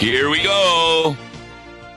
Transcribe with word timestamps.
Here 0.00 0.30
we 0.30 0.42
go. 0.42 1.14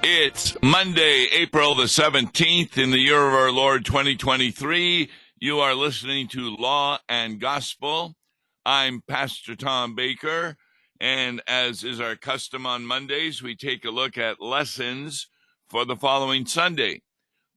It's 0.04 0.58
Monday, 0.62 1.28
April 1.32 1.74
the 1.74 1.86
17th 1.86 2.78
in 2.78 2.92
the 2.92 3.00
year 3.00 3.26
of 3.26 3.34
our 3.34 3.50
Lord 3.50 3.86
2023. 3.86 5.10
You 5.40 5.60
are 5.62 5.74
listening 5.74 6.28
to 6.28 6.54
Law 6.54 7.00
and 7.08 7.40
Gospel. 7.40 8.16
I'm 8.66 9.04
Pastor 9.08 9.56
Tom 9.56 9.96
Baker, 9.96 10.58
and 11.00 11.42
as 11.48 11.86
is 11.86 12.02
our 12.02 12.18
custom 12.18 12.66
on 12.66 12.86
Mondays, 12.86 13.42
we 13.42 13.56
take 13.56 13.86
a 13.86 13.90
look 13.90 14.18
at 14.18 14.42
lessons 14.42 15.30
for 15.70 15.86
the 15.86 15.96
following 15.96 16.46
Sunday, 16.46 17.04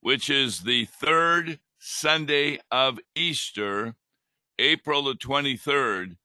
which 0.01 0.31
is 0.31 0.61
the 0.61 0.85
third 0.85 1.59
Sunday 1.81 2.61
of 2.71 3.01
Easter, 3.17 3.97
April 4.61 5.03
the 5.03 5.15
23rd, 5.15 6.19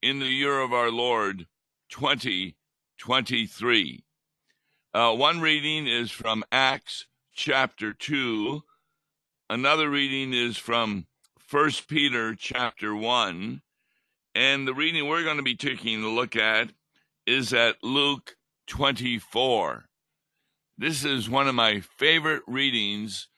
in 0.00 0.20
the 0.20 0.26
year 0.26 0.60
of 0.60 0.72
our 0.72 0.92
Lord 0.92 1.48
2023. 1.90 2.54
Uh, 4.94 5.14
one 5.14 5.40
reading 5.40 5.86
is 5.86 6.10
from 6.10 6.44
Acts 6.50 7.06
chapter 7.34 7.92
2. 7.92 8.62
Another 9.50 9.90
reading 9.90 10.32
is 10.32 10.56
from 10.56 11.06
First 11.38 11.88
Peter 11.88 12.34
chapter 12.34 12.94
1. 12.94 13.62
And 14.34 14.66
the 14.66 14.74
reading 14.74 15.06
we're 15.06 15.24
going 15.24 15.36
to 15.36 15.42
be 15.42 15.56
taking 15.56 16.02
a 16.02 16.08
look 16.08 16.36
at 16.36 16.70
is 17.26 17.52
at 17.52 17.82
Luke 17.82 18.36
24. 18.66 19.84
This 20.78 21.04
is 21.04 21.30
one 21.30 21.48
of 21.48 21.54
my 21.54 21.80
favorite 21.80 22.42
readings 22.46 23.28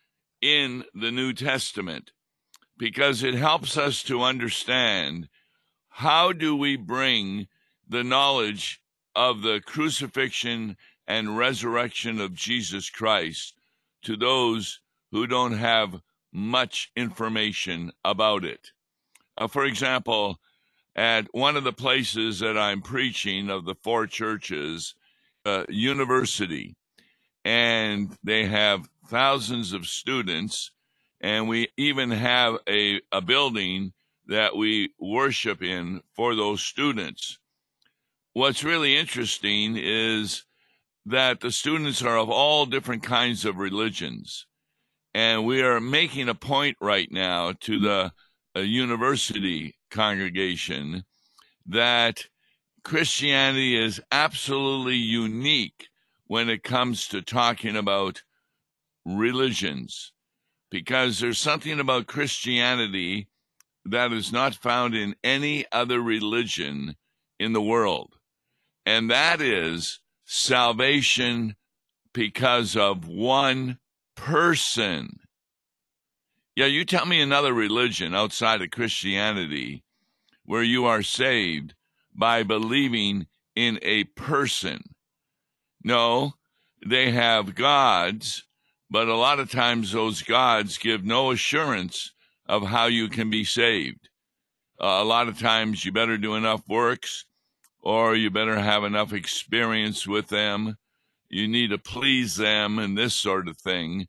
in 0.41 0.85
the 0.95 1.11
New 1.11 1.33
Testament 1.33 2.13
because 2.77 3.23
it 3.23 3.35
helps 3.35 3.77
us 3.77 4.03
to 4.05 4.23
understand 4.23 5.29
how 5.89 6.33
do 6.33 6.55
we 6.57 6.77
bring 6.77 7.49
the 7.89 8.05
knowledge 8.05 8.81
of 9.19 9.43
the 9.43 9.61
crucifixion 9.67 10.77
and 11.09 11.37
resurrection 11.37 12.21
of 12.21 12.35
Jesus 12.35 12.89
Christ 12.89 13.55
to 14.03 14.17
those 14.17 14.79
who 15.11 15.27
don't 15.27 15.59
have 15.59 16.01
much 16.33 16.93
information 16.95 17.91
about 18.05 18.45
it. 18.45 18.71
Uh, 19.37 19.49
for 19.49 19.65
example, 19.65 20.39
at 20.95 21.27
one 21.35 21.57
of 21.57 21.65
the 21.65 21.73
places 21.73 22.39
that 22.39 22.57
I'm 22.57 22.81
preaching 22.81 23.51
of 23.51 23.65
the 23.65 23.75
four 23.75 24.07
churches, 24.07 24.95
uh, 25.45 25.65
university, 25.69 26.77
and 27.45 28.17
they 28.23 28.45
have 28.47 28.89
thousands 29.09 29.73
of 29.73 29.89
students, 29.89 30.71
and 31.21 31.49
we 31.49 31.71
even 31.77 32.13
have 32.13 32.59
a, 32.69 33.01
a 33.11 33.21
building 33.21 33.93
that 34.29 34.55
we 34.55 34.91
worship 35.01 35.61
in 35.61 36.03
for 36.15 36.37
those 36.37 36.63
students. 36.63 37.41
What's 38.39 38.63
really 38.63 38.97
interesting 38.97 39.77
is 39.77 40.45
that 41.07 41.41
the 41.41 41.51
students 41.51 42.03
are 42.03 42.17
of 42.17 42.31
all 42.31 42.67
different 42.67 43.03
kinds 43.03 43.45
of 43.45 43.57
religions. 43.57 44.47
And 45.13 45.45
we 45.45 45.61
are 45.61 45.81
making 45.81 46.29
a 46.29 46.37
point 46.37 46.77
right 46.81 47.11
now 47.11 47.55
to 47.63 47.81
the 47.81 48.13
uh, 48.55 48.61
university 48.61 49.75
congregation 49.91 51.03
that 51.67 52.27
Christianity 52.85 53.77
is 53.77 54.01
absolutely 54.13 54.95
unique 54.95 55.89
when 56.29 56.49
it 56.49 56.63
comes 56.63 57.09
to 57.09 57.23
talking 57.23 57.75
about 57.75 58.23
religions, 59.05 60.13
because 60.71 61.19
there's 61.19 61.41
something 61.41 61.81
about 61.81 62.07
Christianity 62.07 63.27
that 63.85 64.13
is 64.13 64.31
not 64.31 64.55
found 64.55 64.95
in 64.95 65.17
any 65.25 65.67
other 65.73 66.01
religion 66.01 66.95
in 67.41 67.53
the 67.53 67.61
world. 67.61 68.15
And 68.89 69.11
that 69.11 69.43
is 69.43 70.01
salvation 70.25 71.57
because 72.15 72.75
of 72.75 73.07
one 73.07 73.79
person. 74.17 75.19
Yeah, 76.57 76.65
you 76.65 76.87
tell 76.87 77.05
me 77.05 77.21
another 77.21 77.53
religion 77.53 78.15
outside 78.15 78.63
of 78.63 78.71
Christianity 78.71 79.85
where 80.47 80.63
you 80.63 80.87
are 80.87 81.03
saved 81.03 81.75
by 82.15 82.45
believing 82.45 83.27
in 83.55 83.79
a 83.83 84.05
person. 84.05 84.95
No, 85.85 86.33
they 86.83 87.11
have 87.11 87.55
gods, 87.55 88.45
but 88.89 89.07
a 89.07 89.17
lot 89.17 89.39
of 89.39 89.51
times 89.51 89.93
those 89.93 90.23
gods 90.23 90.79
give 90.79 91.05
no 91.05 91.31
assurance 91.31 92.13
of 92.47 92.63
how 92.63 92.87
you 92.87 93.11
can 93.11 93.29
be 93.29 93.45
saved. 93.45 94.09
Uh, 94.81 94.97
a 95.03 95.05
lot 95.05 95.29
of 95.29 95.39
times 95.39 95.85
you 95.85 95.93
better 95.93 96.17
do 96.17 96.37
enough 96.37 96.67
works 96.67 97.27
or 97.89 98.15
you 98.15 98.29
better 98.29 98.59
have 98.59 98.85
enough 98.85 99.15
experience 99.15 100.07
with 100.07 100.29
them. 100.29 100.77
You 101.31 101.49
need 101.49 101.71
to 101.71 101.79
please 101.79 102.37
them 102.37 102.79
and 102.79 102.99
this 102.99 103.15
sort 103.15 103.49
of 103.49 103.57
thing. 103.57 104.09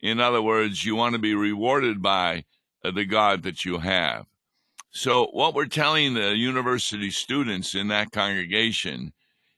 In 0.00 0.18
other 0.18 0.40
words, 0.40 0.86
you 0.86 0.96
want 0.96 1.12
to 1.12 1.18
be 1.18 1.34
rewarded 1.34 2.00
by 2.00 2.44
uh, 2.82 2.90
the 2.90 3.04
God 3.04 3.42
that 3.42 3.66
you 3.66 3.80
have. 3.80 4.24
So, 4.88 5.26
what 5.26 5.52
we're 5.52 5.66
telling 5.66 6.14
the 6.14 6.34
university 6.38 7.10
students 7.10 7.74
in 7.74 7.88
that 7.88 8.12
congregation 8.12 9.12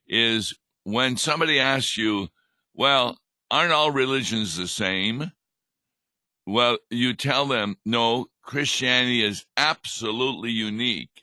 is 0.09 0.53
when 0.83 1.17
somebody 1.17 1.61
asks 1.61 1.97
you, 1.97 2.27
Well, 2.75 3.19
aren't 3.53 3.73
all 3.73 3.93
religions 3.93 4.57
the 4.57 4.67
same? 4.67 5.31
Well, 6.45 6.79
you 6.91 7.15
tell 7.15 7.47
them, 7.47 7.77
No, 7.85 8.27
Christianity 8.43 9.23
is 9.23 9.47
absolutely 9.57 10.51
unique 10.51 11.23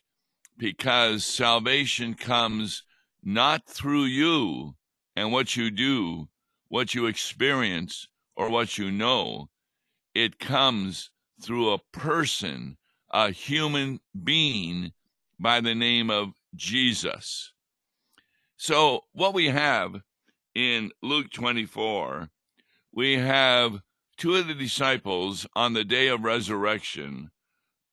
because 0.57 1.25
salvation 1.25 2.13
comes 2.13 2.84
not 3.23 3.68
through 3.68 4.06
you 4.06 4.75
and 5.16 5.31
what 5.31 5.56
you 5.56 5.69
do, 5.72 6.28
what 6.68 6.95
you 6.95 7.06
experience, 7.06 8.07
or 8.35 8.50
what 8.50 8.78
you 8.78 8.91
know. 8.91 9.50
It 10.13 10.40
comes 10.40 11.12
through 11.41 11.72
a 11.72 11.79
person, 11.91 12.78
a 13.12 13.31
human 13.31 14.00
being 14.23 14.94
by 15.40 15.62
the 15.62 15.75
name 15.75 16.09
of 16.09 16.34
Jesus. 16.56 17.51
So, 18.57 19.01
what 19.12 19.34
we 19.34 19.47
have 19.47 20.01
in 20.56 20.91
Luke 21.03 21.31
24, 21.31 22.29
we 22.91 23.13
have 23.13 23.79
two 24.17 24.35
of 24.35 24.47
the 24.47 24.56
disciples 24.56 25.46
on 25.56 25.73
the 25.73 25.84
day 25.84 26.07
of 26.07 26.23
resurrection 26.23 27.29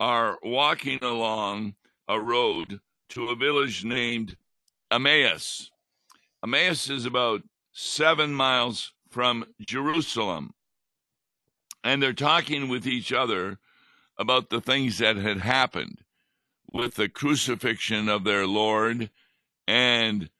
are 0.00 0.38
walking 0.42 0.98
along 1.02 1.74
a 2.08 2.20
road 2.20 2.80
to 3.10 3.28
a 3.28 3.36
village 3.36 3.84
named 3.84 4.36
Emmaus. 4.90 5.70
Emmaus 6.42 6.90
is 6.90 7.06
about 7.06 7.42
seven 7.72 8.34
miles 8.34 8.92
from 9.10 9.44
Jerusalem. 9.60 10.54
And 11.82 12.02
they're 12.02 12.12
talking 12.12 12.68
with 12.68 12.86
each 12.86 13.12
other 13.12 13.58
about 14.18 14.50
the 14.50 14.60
things 14.60 14.98
that 14.98 15.16
had 15.16 15.38
happened 15.38 16.00
with 16.72 16.94
the 16.94 17.08
crucifixion 17.08 18.08
of 18.08 18.24
their 18.24 18.46
Lord. 18.46 19.10
And 19.66 20.30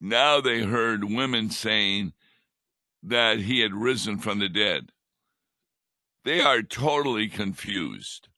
now 0.00 0.40
they 0.40 0.62
heard 0.62 1.04
women 1.04 1.50
saying 1.50 2.12
that 3.02 3.40
he 3.40 3.60
had 3.60 3.74
risen 3.74 4.18
from 4.18 4.38
the 4.38 4.48
dead. 4.48 4.90
They 6.24 6.40
are 6.40 6.62
totally 6.62 7.28
confused. 7.28 8.28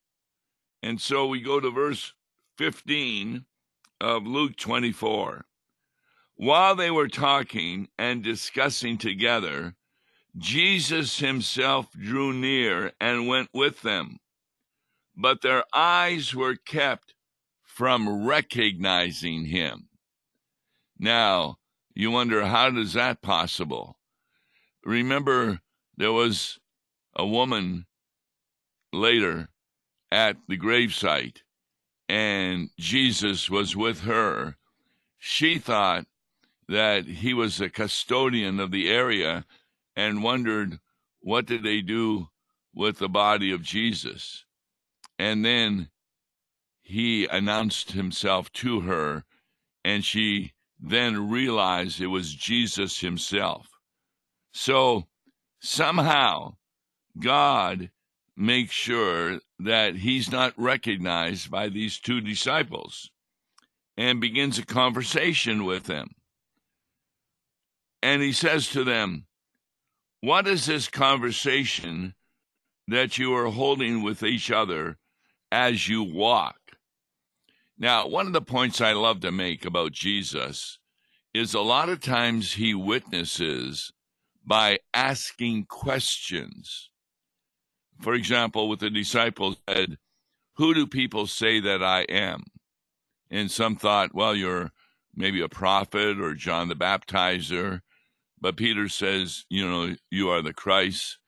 And 0.82 1.00
so 1.00 1.26
we 1.26 1.40
go 1.40 1.60
to 1.60 1.70
verse 1.70 2.12
15 2.58 3.44
of 4.00 4.26
Luke 4.26 4.56
24. 4.56 5.44
While 6.34 6.76
they 6.76 6.90
were 6.90 7.08
talking 7.08 7.88
and 7.98 8.22
discussing 8.22 8.98
together, 8.98 9.74
Jesus 10.36 11.18
himself 11.18 11.90
drew 11.92 12.32
near 12.32 12.92
and 13.00 13.28
went 13.28 13.48
with 13.52 13.82
them. 13.82 14.18
But 15.16 15.42
their 15.42 15.64
eyes 15.74 16.34
were 16.34 16.56
kept 16.56 17.14
from 17.62 18.26
recognizing 18.26 19.46
him. 19.46 19.88
Now, 20.98 21.56
you 21.94 22.10
wonder, 22.10 22.46
how 22.46 22.70
does 22.70 22.94
that 22.94 23.22
possible? 23.22 23.98
Remember, 24.84 25.60
there 25.96 26.12
was 26.12 26.58
a 27.14 27.26
woman 27.26 27.86
later 28.92 29.48
at 30.10 30.36
the 30.48 30.58
gravesite 30.58 31.42
and 32.08 32.70
Jesus 32.78 33.48
was 33.48 33.76
with 33.76 34.00
her, 34.00 34.56
she 35.18 35.58
thought 35.58 36.06
that 36.68 37.04
he 37.04 37.34
was 37.34 37.60
a 37.60 37.70
custodian 37.70 38.60
of 38.60 38.70
the 38.70 38.90
area 38.90 39.44
and 39.94 40.22
wondered 40.22 40.78
what 41.20 41.46
did 41.46 41.62
they 41.62 41.80
do 41.80 42.28
with 42.74 42.98
the 42.98 43.08
body 43.08 43.52
of 43.52 43.62
Jesus. 43.62 44.44
And 45.18 45.44
then 45.44 45.90
he 46.82 47.26
announced 47.26 47.92
himself 47.92 48.52
to 48.54 48.80
her, 48.80 49.24
and 49.84 50.04
she 50.04 50.52
then 50.80 51.30
realized 51.30 52.00
it 52.00 52.08
was 52.08 52.34
Jesus 52.34 53.00
himself. 53.00 53.68
So 54.52 55.06
somehow 55.60 56.56
God 57.18 57.90
makes 58.36 58.72
sure 58.72 59.40
that 59.64 59.96
he's 59.96 60.30
not 60.30 60.52
recognized 60.56 61.50
by 61.50 61.68
these 61.68 61.98
two 61.98 62.20
disciples 62.20 63.10
and 63.96 64.20
begins 64.20 64.58
a 64.58 64.66
conversation 64.66 65.64
with 65.64 65.84
them. 65.84 66.08
And 68.02 68.22
he 68.22 68.32
says 68.32 68.68
to 68.70 68.84
them, 68.84 69.26
What 70.20 70.48
is 70.48 70.66
this 70.66 70.88
conversation 70.88 72.14
that 72.88 73.18
you 73.18 73.34
are 73.34 73.50
holding 73.50 74.02
with 74.02 74.22
each 74.22 74.50
other 74.50 74.98
as 75.50 75.88
you 75.88 76.02
walk? 76.02 76.56
Now, 77.78 78.06
one 78.06 78.26
of 78.26 78.32
the 78.32 78.42
points 78.42 78.80
I 78.80 78.92
love 78.92 79.20
to 79.20 79.32
make 79.32 79.64
about 79.64 79.92
Jesus 79.92 80.78
is 81.34 81.54
a 81.54 81.60
lot 81.60 81.88
of 81.88 82.00
times 82.00 82.54
he 82.54 82.74
witnesses 82.74 83.92
by 84.44 84.78
asking 84.92 85.66
questions. 85.66 86.90
For 88.00 88.14
example, 88.14 88.68
with 88.68 88.80
the 88.80 88.90
disciples 88.90 89.56
said, 89.68 89.98
Who 90.56 90.74
do 90.74 90.86
people 90.86 91.26
say 91.26 91.60
that 91.60 91.82
I 91.82 92.02
am? 92.02 92.44
And 93.30 93.50
some 93.50 93.76
thought, 93.76 94.14
Well, 94.14 94.34
you're 94.34 94.72
maybe 95.14 95.40
a 95.40 95.48
prophet 95.48 96.20
or 96.20 96.34
John 96.34 96.68
the 96.68 96.74
Baptizer. 96.74 97.80
But 98.40 98.56
Peter 98.56 98.88
says, 98.88 99.44
You 99.48 99.68
know, 99.68 99.94
you 100.10 100.30
are 100.30 100.42
the 100.42 100.54
Christ, 100.54 101.18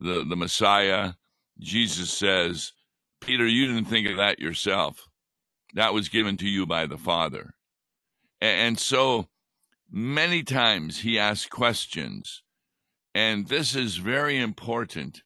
the, 0.00 0.24
the 0.28 0.36
Messiah. 0.36 1.12
Jesus 1.60 2.12
says, 2.12 2.72
Peter, 3.20 3.46
you 3.46 3.66
didn't 3.66 3.86
think 3.86 4.08
of 4.08 4.16
that 4.16 4.38
yourself. 4.38 5.08
That 5.74 5.92
was 5.92 6.08
given 6.08 6.36
to 6.38 6.48
you 6.48 6.66
by 6.66 6.86
the 6.86 6.98
Father. 6.98 7.54
And 8.40 8.78
so 8.78 9.28
many 9.90 10.42
times 10.42 11.00
he 11.00 11.18
asks 11.18 11.48
questions. 11.48 12.42
And 13.14 13.48
this 13.48 13.74
is 13.74 13.96
very 13.96 14.38
important 14.38 15.22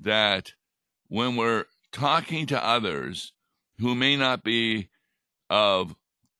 that 0.00 0.52
when 1.08 1.36
we're 1.36 1.64
talking 1.92 2.46
to 2.46 2.64
others 2.64 3.32
who 3.78 3.94
may 3.94 4.16
not 4.16 4.42
be 4.42 4.90
of 5.50 5.94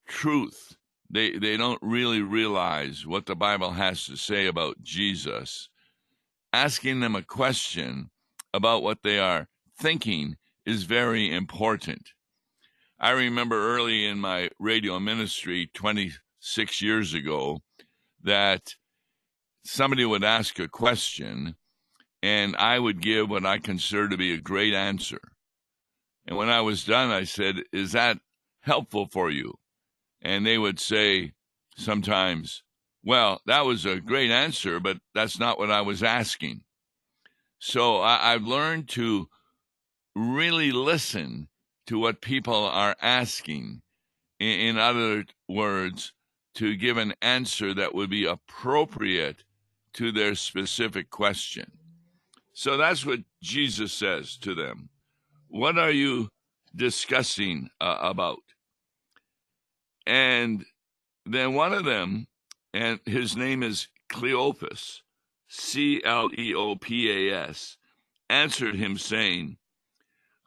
truth, 0.07 0.77
they, 1.11 1.39
they 1.39 1.57
don't 1.57 1.81
really 1.83 2.21
realize 2.21 3.07
what 3.07 3.27
the 3.27 3.37
Bible 3.37 3.73
has 3.73 4.05
to 4.07 4.17
say 4.17 4.47
about 4.47 4.83
Jesus. 4.83 5.69
Asking 6.53 7.01
them 7.01 7.15
a 7.15 7.23
question 7.23 8.11
about 8.53 8.83
what 8.83 9.03
they 9.03 9.19
are 9.19 9.49
thinking 9.79 10.37
is 10.67 10.83
very 10.83 11.33
important. 11.33 12.11
I 13.01 13.11
remember 13.11 13.57
early 13.57 14.07
in 14.07 14.19
my 14.19 14.51
radio 14.59 14.99
ministry 14.99 15.71
26 15.73 16.83
years 16.83 17.15
ago 17.15 17.63
that 18.23 18.75
somebody 19.65 20.05
would 20.05 20.25
ask 20.25 20.59
a 20.59 20.69
question 20.69 21.55
and 22.23 22.56
I 22.56 22.79
would 22.79 23.00
give 23.00 23.31
what 23.31 23.47
I 23.47 23.59
consider 23.59 24.09
to 24.09 24.17
be 24.17 24.32
a 24.35 24.41
great 24.41 24.75
answer. 24.75 25.20
And 26.26 26.37
when 26.37 26.50
I 26.50 26.61
was 26.61 26.85
done, 26.85 27.11
I 27.11 27.25
said, 27.25 27.62
Is 27.73 27.93
that 27.93 28.19
helpful 28.61 29.06
for 29.06 29.31
you? 29.31 29.55
And 30.20 30.44
they 30.44 30.59
would 30.59 30.81
say 30.81 31.32
sometimes, 31.76 32.62
Well, 33.03 33.41
that 33.47 33.65
was 33.65 33.87
a 33.87 34.00
great 34.00 34.31
answer, 34.31 34.81
but 34.81 34.99
that's 35.15 35.38
not 35.38 35.59
what 35.59 35.70
I 35.70 35.81
was 35.81 36.03
asking. 36.03 36.62
So 37.59 38.03
I, 38.03 38.32
have 38.32 38.44
learned 38.44 38.88
to 38.91 39.29
really 40.14 40.71
listen 40.71 41.49
to 41.87 41.99
what 41.99 42.21
people 42.21 42.67
are 42.67 42.94
asking. 43.00 43.82
In, 44.38 44.61
in 44.61 44.79
other 44.79 45.25
words, 45.49 46.12
to 46.55 46.76
give 46.76 46.97
an 46.97 47.14
answer 47.23 47.73
that 47.75 47.94
would 47.94 48.11
be 48.11 48.26
appropriate 48.26 49.44
to 49.94 50.12
their 50.12 50.35
specific 50.35 51.11
question. 51.11 51.73
So 52.59 52.77
that's 52.77 53.07
what 53.07 53.21
Jesus 53.41 53.93
says 53.93 54.37
to 54.39 54.53
them. 54.53 54.89
What 55.47 55.79
are 55.79 55.93
you 55.93 56.29
discussing 56.75 57.71
uh, 57.81 57.99
about? 58.01 58.43
And 60.05 60.65
then 61.25 61.55
one 61.55 61.73
of 61.73 61.85
them, 61.85 62.27
and 62.75 62.99
his 63.07 63.37
name 63.37 63.63
is 63.63 63.87
Cleopas, 64.13 65.03
C 65.47 66.03
L 66.05 66.31
E 66.37 66.53
O 66.53 66.75
P 66.75 67.31
A 67.31 67.49
S, 67.49 67.77
answered 68.29 68.75
him, 68.75 68.99
saying, 68.99 69.59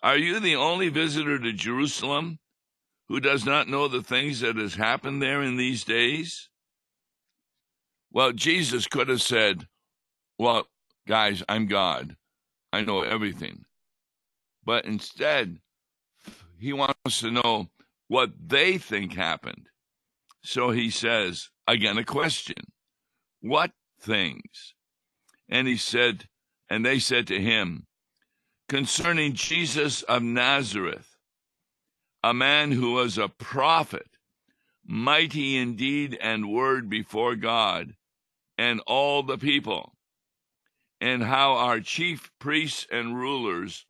Are 0.03 0.17
you 0.17 0.41
the 0.41 0.57
only 0.57 0.89
visitor 0.89 1.39
to 1.39 1.53
Jerusalem 1.53 2.39
who 3.07 3.21
does 3.21 3.45
not 3.45 3.69
know 3.69 3.87
the 3.87 4.03
things 4.03 4.41
that 4.41 4.57
has 4.57 4.75
happened 4.75 5.21
there 5.21 5.41
in 5.41 5.55
these 5.55 5.85
days? 5.85 6.49
Well, 8.11 8.33
Jesus 8.33 8.85
could 8.85 9.07
have 9.07 9.21
said, 9.21 9.65
Well, 10.37 10.67
guys, 11.11 11.43
I'm 11.49 11.65
God. 11.65 12.15
I 12.71 12.83
know 12.83 13.01
everything. 13.01 13.65
But 14.63 14.85
instead, 14.85 15.57
he 16.57 16.71
wants 16.71 17.19
to 17.19 17.29
know 17.29 17.69
what 18.07 18.31
they 18.41 18.77
think 18.77 19.11
happened. 19.11 19.67
So 20.41 20.71
he 20.71 20.89
says, 20.89 21.49
again, 21.67 21.97
a 21.97 22.05
question 22.05 22.71
What 23.41 23.71
things? 23.99 24.73
And 25.49 25.67
he 25.67 25.75
said, 25.75 26.29
and 26.69 26.85
they 26.85 26.97
said 26.97 27.27
to 27.27 27.41
him, 27.41 27.87
concerning 28.69 29.33
Jesus 29.33 30.03
of 30.03 30.23
Nazareth, 30.23 31.17
a 32.23 32.33
man 32.33 32.71
who 32.71 32.93
was 32.93 33.17
a 33.17 33.27
prophet, 33.27 34.07
mighty 34.85 35.57
in 35.57 35.75
deed 35.75 36.17
and 36.21 36.53
word 36.53 36.89
before 36.89 37.35
God 37.35 37.95
and 38.57 38.79
all 38.87 39.23
the 39.23 39.37
people 39.37 39.97
and 41.01 41.23
how 41.23 41.53
our 41.53 41.79
chief 41.79 42.31
priests 42.39 42.85
and 42.91 43.17
rulers 43.17 43.87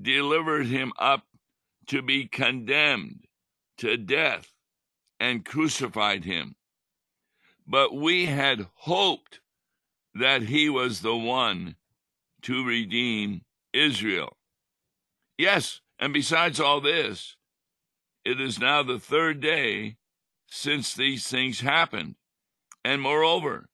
delivered 0.00 0.66
him 0.66 0.92
up 0.98 1.24
to 1.86 2.02
be 2.02 2.26
condemned 2.26 3.24
to 3.78 3.96
death 3.96 4.52
and 5.20 5.44
crucified 5.44 6.24
him. 6.24 6.56
But 7.66 7.94
we 7.94 8.26
had 8.26 8.66
hoped 8.74 9.40
that 10.14 10.42
he 10.42 10.68
was 10.68 11.00
the 11.00 11.16
one 11.16 11.76
to 12.42 12.66
redeem 12.66 13.42
Israel. 13.72 14.36
Yes, 15.36 15.80
and 15.98 16.12
besides 16.12 16.58
all 16.58 16.80
this, 16.80 17.36
it 18.24 18.40
is 18.40 18.58
now 18.58 18.82
the 18.82 18.98
third 18.98 19.40
day 19.40 19.96
since 20.48 20.92
these 20.92 21.28
things 21.28 21.60
happened. 21.60 22.16
And 22.84 23.00
moreover, 23.00 23.68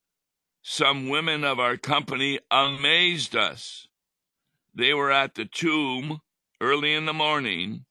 some 0.66 1.10
women 1.10 1.44
of 1.44 1.60
our 1.60 1.76
company 1.76 2.40
amazed 2.50 3.36
us. 3.36 3.86
They 4.74 4.94
were 4.94 5.12
at 5.12 5.34
the 5.34 5.44
tomb 5.44 6.20
early 6.58 6.94
in 6.94 7.04
the 7.04 7.12
morning, 7.12 7.84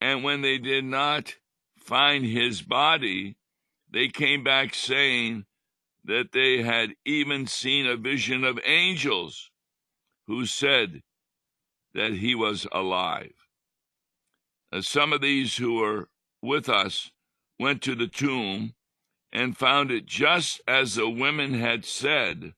and 0.00 0.24
when 0.24 0.40
they 0.40 0.56
did 0.56 0.86
not 0.86 1.34
find 1.78 2.24
his 2.24 2.62
body, 2.62 3.36
they 3.90 4.08
came 4.08 4.42
back 4.42 4.74
saying 4.74 5.44
that 6.02 6.32
they 6.32 6.62
had 6.62 6.94
even 7.04 7.46
seen 7.46 7.86
a 7.86 7.96
vision 7.96 8.42
of 8.42 8.58
angels 8.64 9.50
who 10.26 10.46
said 10.46 11.02
that 11.92 12.14
he 12.14 12.34
was 12.34 12.66
alive. 12.72 13.34
As 14.72 14.88
some 14.88 15.12
of 15.12 15.20
these 15.20 15.58
who 15.58 15.74
were 15.74 16.08
with 16.40 16.70
us 16.70 17.10
went 17.58 17.82
to 17.82 17.94
the 17.94 18.08
tomb 18.08 18.72
and 19.32 19.56
found 19.56 19.90
it 19.90 20.06
just 20.06 20.60
as 20.68 20.94
the 20.94 21.08
women 21.08 21.54
had 21.54 21.84
said, 21.84 22.52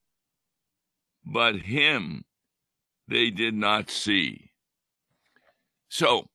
but 1.25 1.57
him 1.57 2.25
they 3.07 3.31
did 3.31 3.54
not 3.54 3.90
see. 3.90 4.50
So, 5.88 6.28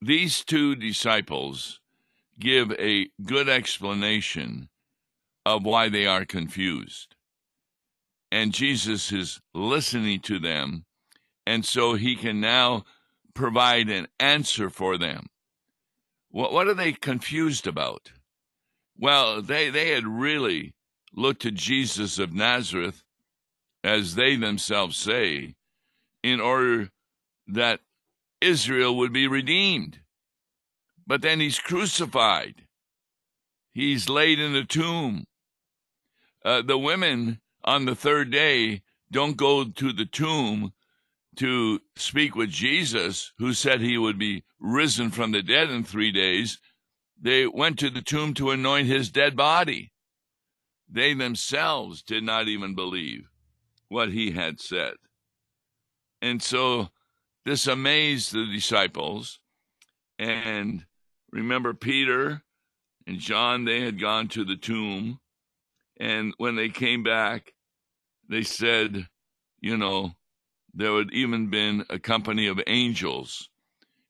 these 0.00 0.44
two 0.44 0.74
disciples 0.74 1.80
give 2.40 2.72
a 2.72 3.08
good 3.24 3.48
explanation 3.48 4.68
of 5.46 5.64
why 5.64 5.88
they 5.88 6.06
are 6.06 6.24
confused. 6.24 7.14
And 8.32 8.52
Jesus 8.52 9.12
is 9.12 9.40
listening 9.54 10.20
to 10.20 10.38
them, 10.38 10.86
and 11.46 11.64
so 11.64 11.94
he 11.94 12.16
can 12.16 12.40
now 12.40 12.84
provide 13.34 13.88
an 13.88 14.08
answer 14.18 14.70
for 14.70 14.98
them. 14.98 15.26
What, 16.30 16.52
what 16.52 16.66
are 16.66 16.74
they 16.74 16.92
confused 16.92 17.66
about? 17.66 18.10
Well, 18.98 19.42
they, 19.42 19.70
they 19.70 19.90
had 19.90 20.06
really 20.06 20.74
looked 21.14 21.42
to 21.42 21.50
Jesus 21.50 22.18
of 22.18 22.32
Nazareth, 22.32 23.02
as 23.84 24.14
they 24.14 24.36
themselves 24.36 24.96
say, 24.96 25.54
in 26.22 26.40
order 26.40 26.90
that 27.48 27.80
Israel 28.40 28.96
would 28.96 29.12
be 29.12 29.26
redeemed. 29.26 30.00
But 31.06 31.22
then 31.22 31.40
he's 31.40 31.58
crucified. 31.58 32.66
He's 33.72 34.08
laid 34.08 34.38
in 34.38 34.54
a 34.54 34.64
tomb. 34.64 35.24
Uh, 36.44 36.62
the 36.62 36.78
women 36.78 37.40
on 37.64 37.84
the 37.84 37.94
third 37.94 38.30
day 38.30 38.82
don't 39.10 39.36
go 39.36 39.64
to 39.64 39.92
the 39.92 40.06
tomb 40.06 40.72
to 41.36 41.80
speak 41.96 42.36
with 42.36 42.50
Jesus, 42.50 43.32
who 43.38 43.54
said 43.54 43.80
he 43.80 43.96
would 43.96 44.18
be 44.18 44.44
risen 44.60 45.10
from 45.10 45.32
the 45.32 45.42
dead 45.42 45.70
in 45.70 45.82
three 45.82 46.12
days 46.12 46.58
they 47.22 47.46
went 47.46 47.78
to 47.78 47.88
the 47.88 48.02
tomb 48.02 48.34
to 48.34 48.50
anoint 48.50 48.88
his 48.88 49.10
dead 49.10 49.36
body. 49.36 49.92
They 50.90 51.14
themselves 51.14 52.02
did 52.02 52.24
not 52.24 52.48
even 52.48 52.74
believe 52.74 53.28
what 53.88 54.10
he 54.10 54.32
had 54.32 54.60
said. 54.60 54.94
And 56.20 56.42
so 56.42 56.88
this 57.44 57.66
amazed 57.66 58.32
the 58.32 58.46
disciples. 58.52 59.38
And 60.18 60.84
remember, 61.30 61.74
Peter 61.74 62.42
and 63.06 63.18
John, 63.18 63.64
they 63.64 63.80
had 63.80 64.00
gone 64.00 64.28
to 64.28 64.44
the 64.44 64.56
tomb. 64.56 65.20
And 65.98 66.34
when 66.38 66.56
they 66.56 66.68
came 66.68 67.04
back, 67.04 67.52
they 68.28 68.42
said, 68.42 69.06
you 69.60 69.76
know, 69.76 70.12
there 70.74 70.96
had 70.98 71.12
even 71.12 71.50
been 71.50 71.84
a 71.88 71.98
company 71.98 72.48
of 72.48 72.60
angels. 72.66 73.48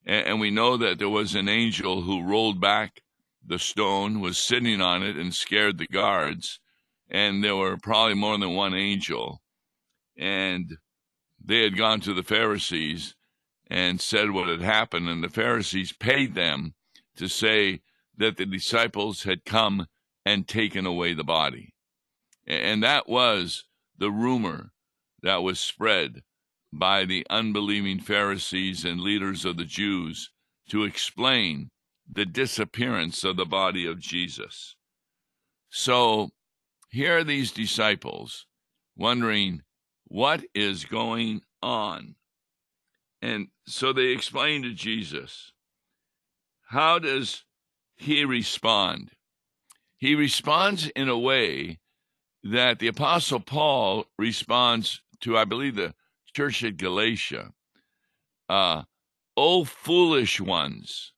And, 0.05 0.41
we 0.41 0.51
know 0.51 0.77
that 0.79 0.99
there 0.99 1.09
was 1.09 1.37
an 1.37 1.49
angel 1.49 2.03
who 2.03 2.25
rolled 2.25 2.61
back 2.61 3.02
the 3.45 3.59
stone, 3.59 4.21
was 4.21 4.39
sitting 4.39 4.81
on 4.81 5.03
it, 5.03 5.17
and 5.17 5.35
scared 5.35 5.79
the 5.79 5.87
guards. 5.87 6.61
And 7.11 7.43
there 7.43 7.57
were 7.57 7.77
probably 7.77 8.15
more 8.15 8.39
than 8.39 8.55
one 8.55 8.75
angel. 8.75 9.43
And 10.17 10.79
they 11.45 11.63
had 11.63 11.77
gone 11.77 12.01
to 12.01 12.15
the 12.15 12.23
Pharisees 12.23 13.15
and 13.69 14.01
said 14.01 14.31
what 14.31 14.49
had 14.49 14.63
happened. 14.63 15.09
And 15.09 15.23
the 15.23 15.29
Pharisees 15.29 15.93
paid 15.93 16.35
them 16.35 16.75
to 17.17 17.29
say 17.29 17.81
that 18.17 18.37
the 18.37 18.47
disciples 18.47 19.25
had 19.25 19.45
come 19.45 19.87
and 20.25 20.47
taken 20.47 20.87
away 20.87 21.15
the 21.15 21.25
body. 21.25 21.75
And 22.47 22.83
that 22.83 23.09
was 23.09 23.65
the 23.99 24.11
rumor 24.11 24.73
that 25.23 25.43
was 25.43 25.61
spread 25.61 26.23
by 26.73 27.05
the 27.05 27.27
unbelieving 27.29 28.01
Pharisees 28.01 28.85
and 28.85 29.01
leaders 29.01 29.45
of 29.45 29.57
the 29.57 29.65
Jews 29.65 30.31
to 30.69 30.85
explain 30.85 31.71
the 32.11 32.27
disappearance 32.27 33.25
of 33.25 33.37
the 33.37 33.45
body 33.45 33.87
of 33.87 33.99
Jesus. 33.99 34.77
So 35.71 36.31
here 36.91 37.19
are 37.19 37.25
these 37.25 37.53
disciples 37.53 38.47
wondering 38.97 39.63
what 40.05 40.45
is 40.55 40.85
going 40.85 41.43
on. 41.63 42.17
And 43.23 43.49
so 43.67 43.93
they 43.93 44.09
explain 44.09 44.63
to 44.63 44.75
Jesus. 44.75 45.53
How 46.69 46.99
does 46.99 47.45
he 47.97 48.25
respond? 48.25 49.13
He 49.97 50.15
responds 50.15 50.89
in 50.89 51.09
a 51.09 51.19
way 51.19 51.79
that 52.43 52.79
the 52.79 52.89
Apostle 52.89 53.41
Paul 53.41 54.07
responds 54.19 55.01
to, 55.21 55.39
I 55.39 55.45
believe, 55.45 55.77
the 55.77 55.95
church 56.35 56.65
at 56.65 56.77
Galatia. 56.77 57.53
Uh, 58.49 58.83
oh, 59.37 59.65
foolish 59.65 60.41
ones. 60.41 61.13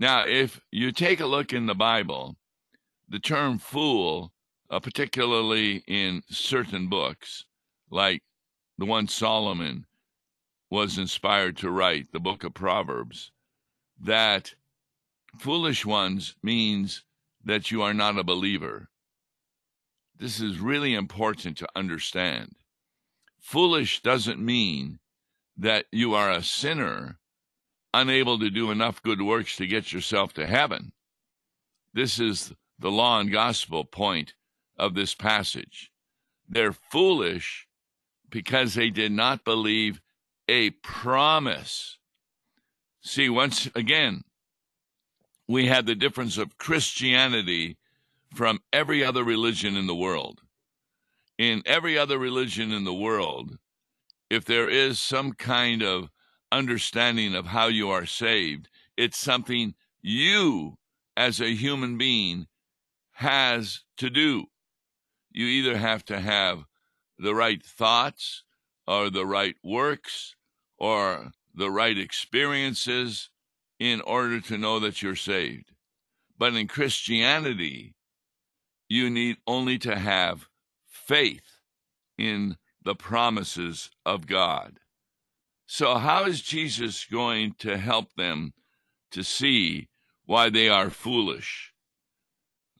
Now, 0.00 0.24
if 0.24 0.60
you 0.70 0.92
take 0.92 1.18
a 1.18 1.26
look 1.26 1.52
in 1.52 1.66
the 1.66 1.74
Bible, 1.74 2.36
the 3.08 3.18
term 3.18 3.58
fool, 3.58 4.32
uh, 4.70 4.78
particularly 4.78 5.82
in 5.88 6.22
certain 6.30 6.88
books, 6.88 7.44
like 7.90 8.22
the 8.78 8.86
one 8.86 9.08
Solomon 9.08 9.86
was 10.70 10.98
inspired 10.98 11.56
to 11.56 11.70
write, 11.70 12.12
the 12.12 12.20
book 12.20 12.44
of 12.44 12.54
Proverbs, 12.54 13.32
that 14.00 14.54
foolish 15.36 15.84
ones 15.84 16.36
means 16.44 17.02
that 17.44 17.72
you 17.72 17.82
are 17.82 17.94
not 17.94 18.18
a 18.18 18.24
believer. 18.24 18.90
This 20.16 20.38
is 20.38 20.60
really 20.60 20.94
important 20.94 21.56
to 21.58 21.68
understand. 21.74 22.54
Foolish 23.40 24.02
doesn't 24.02 24.38
mean 24.38 25.00
that 25.56 25.86
you 25.90 26.14
are 26.14 26.30
a 26.30 26.42
sinner 26.44 27.18
unable 27.94 28.38
to 28.38 28.50
do 28.50 28.70
enough 28.70 29.02
good 29.02 29.22
works 29.22 29.56
to 29.56 29.66
get 29.66 29.92
yourself 29.92 30.32
to 30.34 30.46
heaven. 30.46 30.92
This 31.94 32.20
is 32.20 32.52
the 32.78 32.90
law 32.90 33.20
and 33.20 33.32
gospel 33.32 33.84
point 33.84 34.34
of 34.78 34.94
this 34.94 35.14
passage. 35.14 35.90
They're 36.48 36.72
foolish 36.72 37.66
because 38.30 38.74
they 38.74 38.90
did 38.90 39.12
not 39.12 39.44
believe 39.44 40.00
a 40.48 40.70
promise. 40.70 41.98
See, 43.00 43.28
once 43.28 43.68
again, 43.74 44.22
we 45.46 45.66
have 45.66 45.86
the 45.86 45.94
difference 45.94 46.36
of 46.36 46.58
Christianity 46.58 47.78
from 48.34 48.60
every 48.72 49.02
other 49.02 49.24
religion 49.24 49.76
in 49.76 49.86
the 49.86 49.94
world. 49.94 50.42
In 51.38 51.62
every 51.64 51.96
other 51.96 52.18
religion 52.18 52.72
in 52.72 52.84
the 52.84 52.92
world, 52.94 53.58
if 54.28 54.44
there 54.44 54.68
is 54.68 55.00
some 55.00 55.32
kind 55.32 55.82
of 55.82 56.10
understanding 56.50 57.34
of 57.34 57.46
how 57.46 57.68
you 57.68 57.90
are 57.90 58.06
saved, 58.06 58.68
it's 58.96 59.18
something 59.18 59.74
you, 60.00 60.78
as 61.16 61.40
a 61.40 61.54
human 61.54 61.98
being, 61.98 62.46
has 63.12 63.80
to 63.96 64.10
do. 64.10 64.46
You 65.30 65.46
either 65.46 65.76
have 65.76 66.04
to 66.06 66.20
have 66.20 66.64
the 67.18 67.34
right 67.34 67.64
thoughts 67.64 68.44
or 68.86 69.10
the 69.10 69.26
right 69.26 69.56
works 69.62 70.34
or 70.78 71.32
the 71.54 71.70
right 71.70 71.98
experiences 71.98 73.30
in 73.78 74.00
order 74.00 74.40
to 74.40 74.58
know 74.58 74.80
that 74.80 75.02
you're 75.02 75.16
saved. 75.16 75.72
But 76.38 76.54
in 76.54 76.68
Christianity, 76.68 77.94
you 78.88 79.10
need 79.10 79.36
only 79.46 79.78
to 79.78 79.96
have 79.96 80.48
faith 80.86 81.60
in 82.16 82.56
the 82.82 82.94
promises 82.94 83.90
of 84.06 84.26
God. 84.26 84.78
So, 85.70 85.98
how 85.98 86.24
is 86.24 86.40
Jesus 86.40 87.04
going 87.04 87.52
to 87.58 87.76
help 87.76 88.14
them 88.14 88.54
to 89.10 89.22
see 89.22 89.88
why 90.24 90.48
they 90.48 90.66
are 90.70 90.88
foolish? 90.88 91.74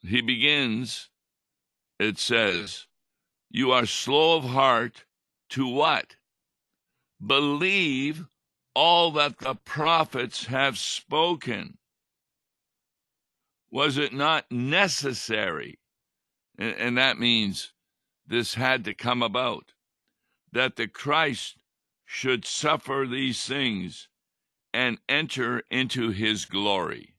He 0.00 0.22
begins, 0.22 1.10
it 1.98 2.18
says, 2.18 2.86
You 3.50 3.72
are 3.72 3.84
slow 3.84 4.38
of 4.38 4.44
heart 4.44 5.04
to 5.50 5.68
what? 5.68 6.16
Believe 7.24 8.24
all 8.74 9.10
that 9.12 9.38
the 9.38 9.54
prophets 9.54 10.46
have 10.46 10.78
spoken. 10.78 11.76
Was 13.70 13.98
it 13.98 14.14
not 14.14 14.50
necessary? 14.50 15.78
And, 16.56 16.96
that 16.96 17.18
means 17.18 17.74
this 18.26 18.54
had 18.54 18.86
to 18.86 18.94
come 18.94 19.22
about 19.22 19.74
that 20.52 20.76
the 20.76 20.88
Christ 20.88 21.58
should 22.10 22.42
suffer 22.46 23.06
these 23.06 23.44
things 23.44 24.08
and 24.72 24.98
enter 25.10 25.62
into 25.70 26.08
his 26.08 26.46
glory. 26.46 27.14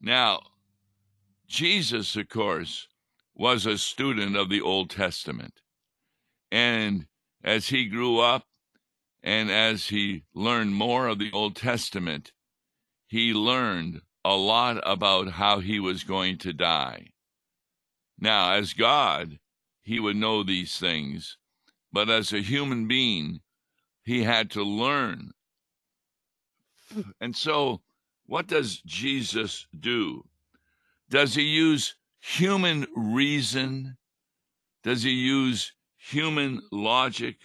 Now, 0.00 0.40
Jesus, 1.48 2.14
of 2.14 2.28
course, 2.28 2.86
was 3.34 3.66
a 3.66 3.76
student 3.76 4.36
of 4.36 4.50
the 4.50 4.60
Old 4.60 4.88
Testament. 4.88 5.62
And 6.52 7.08
as 7.42 7.68
he 7.68 7.86
grew 7.86 8.20
up 8.20 8.44
and 9.20 9.50
as 9.50 9.88
he 9.88 10.22
learned 10.32 10.72
more 10.72 11.08
of 11.08 11.18
the 11.18 11.32
Old 11.32 11.56
Testament, 11.56 12.30
he 13.08 13.34
learned 13.34 14.00
a 14.24 14.36
lot 14.36 14.80
about 14.84 15.32
how 15.32 15.58
he 15.58 15.80
was 15.80 16.04
going 16.04 16.38
to 16.38 16.52
die. 16.52 17.08
Now, 18.16 18.52
as 18.52 18.74
God, 18.74 19.40
he 19.82 19.98
would 19.98 20.16
know 20.16 20.44
these 20.44 20.78
things, 20.78 21.36
but 21.92 22.08
as 22.08 22.32
a 22.32 22.38
human 22.38 22.86
being, 22.86 23.40
he 24.06 24.22
had 24.22 24.50
to 24.52 24.62
learn. 24.62 25.32
And 27.20 27.36
so, 27.36 27.82
what 28.24 28.46
does 28.46 28.80
Jesus 28.86 29.66
do? 29.78 30.24
Does 31.10 31.34
he 31.34 31.42
use 31.42 31.96
human 32.20 32.86
reason? 32.96 33.98
Does 34.82 35.02
he 35.02 35.10
use 35.10 35.72
human 35.98 36.62
logic 36.70 37.36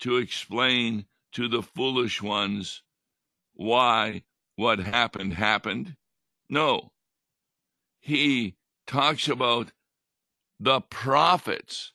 to 0.00 0.16
explain 0.16 1.06
to 1.32 1.48
the 1.48 1.62
foolish 1.62 2.20
ones 2.20 2.82
why 3.54 4.24
what 4.56 4.80
happened 4.80 5.34
happened. 5.34 5.96
No. 6.48 6.92
He 8.00 8.56
talks 8.86 9.28
about 9.28 9.72
the 10.58 10.80
prophets 10.80 11.92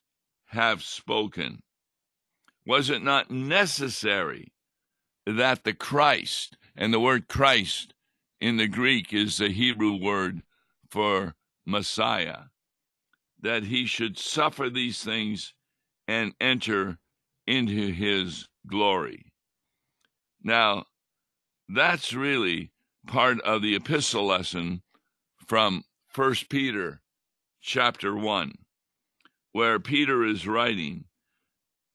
have 0.48 0.82
spoken. 0.82 1.62
Was 2.68 2.90
it 2.90 3.02
not 3.02 3.32
necessary 3.32 4.52
that 5.26 5.64
the 5.64 5.74
Christ, 5.74 6.58
and 6.76 6.94
the 6.94 7.00
word 7.00 7.30
Christ 7.30 7.94
in 8.42 8.58
the 8.58 8.68
Greek 8.68 9.14
is 9.14 9.38
the 9.38 9.48
Hebrew 9.48 9.96
word 9.96 10.42
for 10.90 11.36
Messiah, 11.66 12.48
that 13.40 13.64
he 13.64 13.86
should 13.86 14.20
suffer 14.20 14.70
these 14.70 15.02
things 15.02 15.54
and 16.10 16.34
enter 16.42 16.98
into 17.46 17.94
his 17.94 18.50
glory. 18.68 19.32
Now, 20.44 20.88
that's 21.70 22.14
really 22.14 22.74
part 23.08 23.40
of 23.42 23.62
the 23.62 23.76
epistle 23.76 24.26
lesson 24.26 24.82
from 25.48 25.86
First 26.10 26.50
Peter 26.50 27.02
chapter 27.62 28.14
1, 28.14 28.56
where 29.54 29.80
Peter 29.80 30.26
is 30.26 30.46
writing, 30.46 31.06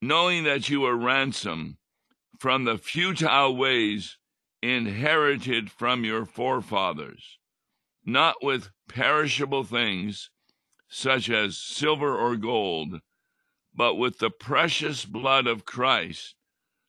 knowing 0.03 0.43
that 0.43 0.69
you 0.69 0.85
are 0.85 0.97
ransomed 0.97 1.77
from 2.39 2.65
the 2.65 2.77
futile 2.77 3.57
ways 3.57 4.19
inherited 4.61 5.71
from 5.71 6.05
your 6.05 6.27
forefathers, 6.27 7.39
not 8.05 8.35
with 8.43 8.71
perishable 8.89 9.63
things 9.63 10.29
such 10.89 11.31
as 11.31 11.57
silver 11.57 12.17
or 12.19 12.37
gold, 12.37 13.01
but 13.75 13.95
with 13.95 14.19
the 14.19 14.29
precious 14.29 15.05
blood 15.05 15.47
of 15.47 15.65
Christ 15.65 16.35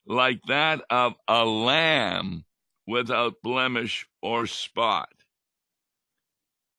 like 0.06 0.42
that 0.48 0.82
of 0.90 1.14
a 1.28 1.46
lamb 1.46 2.44
without 2.88 3.42
blemish 3.42 4.08
or 4.22 4.48
spot. 4.48 5.10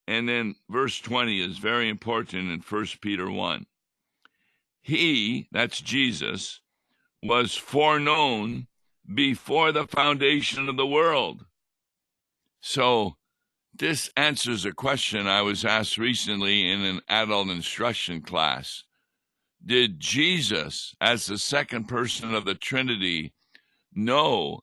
And 0.07 0.29
then 0.29 0.57
verse 0.69 0.99
20 1.01 1.41
is 1.41 1.59
very 1.59 1.89
important 1.89 2.51
in 2.51 2.61
1 2.61 2.87
Peter 3.01 3.31
1. 3.31 3.65
He, 4.85 5.49
that's 5.51 5.81
Jesus, 5.81 6.61
was 7.23 7.55
foreknown 7.55 8.67
before 9.15 9.73
the 9.73 9.87
foundation 9.87 10.69
of 10.69 10.77
the 10.77 10.87
world. 10.87 11.47
So, 12.61 13.17
this 13.73 14.11
answers 14.15 14.67
a 14.67 14.73
question 14.73 15.27
I 15.27 15.41
was 15.41 15.65
asked 15.65 15.97
recently 15.97 16.71
in 16.71 16.83
an 16.83 17.01
adult 17.09 17.49
instruction 17.49 18.21
class. 18.21 18.85
Did 19.65 20.01
Jesus, 20.01 20.95
as 21.01 21.25
the 21.25 21.39
second 21.39 21.87
person 21.87 22.35
of 22.35 22.45
the 22.45 22.55
Trinity, 22.55 23.33
know 23.95 24.61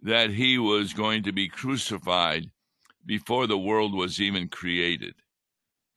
that 0.00 0.30
he 0.30 0.56
was 0.56 0.94
going 0.94 1.24
to 1.24 1.32
be 1.32 1.46
crucified 1.46 2.50
before 3.04 3.46
the 3.46 3.58
world 3.58 3.92
was 3.92 4.18
even 4.18 4.48
created? 4.48 5.14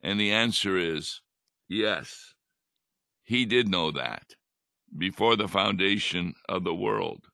And 0.01 0.19
the 0.19 0.33
answer 0.33 0.75
is 0.77 1.21
yes. 1.69 2.33
He 3.23 3.45
did 3.45 3.67
know 3.67 3.91
that 3.91 4.35
before 4.97 5.35
the 5.35 5.47
foundation 5.47 6.33
of 6.49 6.63
the 6.63 6.75
world. 6.75 7.27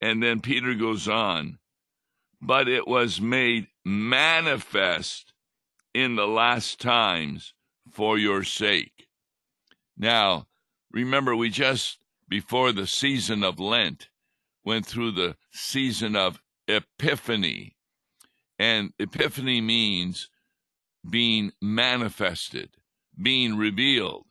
And 0.00 0.22
then 0.22 0.40
Peter 0.40 0.74
goes 0.74 1.08
on, 1.08 1.58
but 2.40 2.68
it 2.68 2.86
was 2.86 3.20
made 3.20 3.68
manifest 3.84 5.32
in 5.94 6.14
the 6.14 6.26
last 6.26 6.80
times 6.80 7.54
for 7.90 8.18
your 8.18 8.44
sake. 8.44 9.08
Now, 9.96 10.46
remember, 10.92 11.34
we 11.34 11.50
just, 11.50 11.98
before 12.28 12.72
the 12.72 12.86
season 12.86 13.42
of 13.42 13.58
Lent, 13.58 14.08
went 14.64 14.86
through 14.86 15.12
the 15.12 15.36
season 15.50 16.14
of 16.14 16.40
Epiphany. 16.68 17.74
And 18.58 18.92
Epiphany 18.98 19.60
means 19.60 20.28
being 21.08 21.52
manifested, 21.60 22.70
being 23.20 23.56
revealed. 23.56 24.27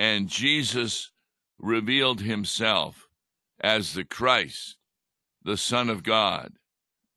And 0.00 0.28
Jesus 0.28 1.10
revealed 1.58 2.22
himself 2.22 3.06
as 3.60 3.92
the 3.92 4.02
Christ, 4.02 4.78
the 5.44 5.58
Son 5.58 5.90
of 5.90 6.02
God. 6.02 6.54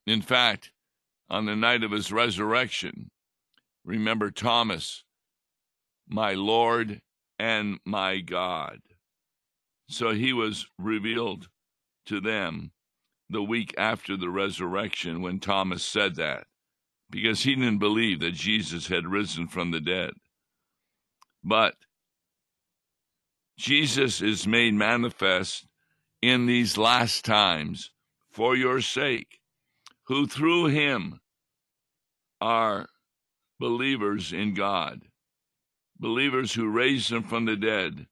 In 0.05 0.21
fact, 0.21 0.73
on 1.29 1.45
the 1.45 1.55
night 1.55 1.85
of 1.85 1.91
his 1.91 2.11
resurrection, 2.11 3.09
remember 3.85 4.31
Thomas, 4.31 5.05
my 6.09 6.33
Lord 6.33 6.99
and 7.39 7.79
my 7.85 8.19
God. 8.19 8.79
So 9.87 10.11
he 10.11 10.33
was 10.33 10.67
revealed 10.77 11.47
to 12.07 12.19
them 12.19 12.73
the 13.29 13.43
week 13.43 13.73
after 13.77 14.17
the 14.17 14.29
resurrection 14.29 15.21
when 15.21 15.39
Thomas 15.39 15.85
said 15.85 16.15
that, 16.15 16.47
because 17.09 17.43
he 17.43 17.55
didn't 17.55 17.77
believe 17.77 18.19
that 18.19 18.33
Jesus 18.33 18.87
had 18.87 19.07
risen 19.07 19.47
from 19.47 19.71
the 19.71 19.79
dead. 19.79 20.11
But 21.45 21.75
Jesus 23.57 24.21
is 24.21 24.47
made 24.47 24.73
manifest 24.73 25.67
in 26.21 26.45
these 26.45 26.77
last 26.77 27.23
times 27.25 27.91
for 28.31 28.55
your 28.55 28.81
sake, 28.81 29.39
who 30.05 30.25
through 30.25 30.67
him 30.67 31.19
are 32.41 32.87
believers 33.59 34.33
in 34.33 34.53
God, 34.53 35.03
believers 35.99 36.53
who 36.53 36.67
raised 36.67 37.11
him 37.11 37.23
from 37.23 37.45
the 37.45 37.55
dead 37.55 38.07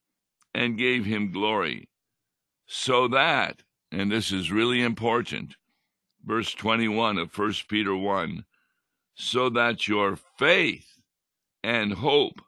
and 0.53 0.77
gave 0.77 1.05
him 1.05 1.31
glory, 1.31 1.89
so 2.65 3.07
that, 3.07 3.63
and 3.91 4.11
this 4.11 4.31
is 4.31 4.51
really 4.51 4.81
important, 4.81 5.55
verse 6.23 6.53
21 6.53 7.17
of 7.17 7.37
1 7.37 7.53
Peter 7.67 7.95
1, 7.95 8.45
so 9.15 9.49
that 9.49 9.87
your 9.87 10.15
faith 10.37 11.01
and 11.63 11.93
hope 11.93 12.41